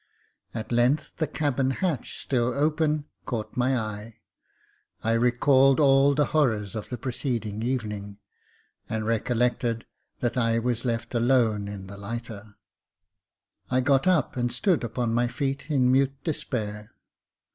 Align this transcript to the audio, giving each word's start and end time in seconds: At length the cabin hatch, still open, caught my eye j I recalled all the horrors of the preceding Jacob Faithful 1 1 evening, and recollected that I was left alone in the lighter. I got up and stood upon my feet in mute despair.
At 0.55 0.71
length 0.71 1.17
the 1.17 1.27
cabin 1.27 1.69
hatch, 1.69 2.17
still 2.19 2.55
open, 2.55 3.05
caught 3.25 3.55
my 3.55 3.77
eye 3.77 4.13
j 4.13 4.19
I 5.03 5.11
recalled 5.13 5.79
all 5.79 6.15
the 6.15 6.25
horrors 6.33 6.75
of 6.75 6.89
the 6.89 6.97
preceding 6.97 7.61
Jacob 7.61 7.81
Faithful 7.83 7.89
1 7.91 7.97
1 7.97 8.01
evening, 8.07 8.17
and 8.89 9.05
recollected 9.05 9.85
that 10.19 10.37
I 10.37 10.57
was 10.57 10.85
left 10.85 11.13
alone 11.13 11.67
in 11.67 11.85
the 11.85 11.97
lighter. 11.97 12.55
I 13.69 13.81
got 13.81 14.07
up 14.07 14.35
and 14.35 14.51
stood 14.51 14.83
upon 14.83 15.13
my 15.13 15.27
feet 15.27 15.69
in 15.69 15.91
mute 15.91 16.23
despair. 16.23 16.89